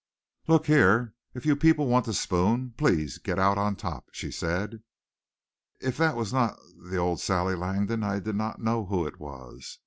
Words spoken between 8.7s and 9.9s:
who it was.